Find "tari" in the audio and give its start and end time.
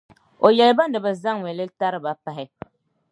1.79-1.99